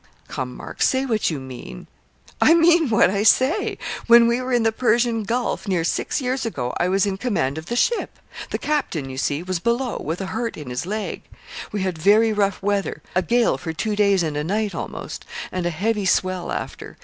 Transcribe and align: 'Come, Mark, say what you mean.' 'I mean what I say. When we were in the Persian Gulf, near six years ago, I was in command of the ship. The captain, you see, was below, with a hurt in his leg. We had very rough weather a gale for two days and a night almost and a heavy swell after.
'Come, 0.27 0.57
Mark, 0.57 0.81
say 0.81 1.05
what 1.05 1.29
you 1.29 1.39
mean.' 1.39 1.85
'I 2.41 2.55
mean 2.55 2.89
what 2.89 3.11
I 3.11 3.21
say. 3.21 3.77
When 4.07 4.25
we 4.27 4.41
were 4.41 4.51
in 4.51 4.63
the 4.63 4.71
Persian 4.71 5.21
Gulf, 5.21 5.67
near 5.67 5.83
six 5.83 6.19
years 6.19 6.43
ago, 6.43 6.73
I 6.77 6.87
was 6.89 7.05
in 7.05 7.17
command 7.17 7.59
of 7.59 7.67
the 7.67 7.75
ship. 7.75 8.17
The 8.49 8.57
captain, 8.57 9.11
you 9.11 9.19
see, 9.19 9.43
was 9.43 9.59
below, 9.59 10.01
with 10.03 10.19
a 10.19 10.25
hurt 10.33 10.57
in 10.57 10.71
his 10.71 10.87
leg. 10.87 11.21
We 11.71 11.81
had 11.83 11.99
very 11.99 12.33
rough 12.33 12.63
weather 12.63 13.03
a 13.13 13.21
gale 13.21 13.59
for 13.59 13.73
two 13.73 13.95
days 13.95 14.23
and 14.23 14.35
a 14.35 14.43
night 14.43 14.73
almost 14.73 15.23
and 15.51 15.67
a 15.67 15.69
heavy 15.69 16.07
swell 16.07 16.51
after. 16.51 16.97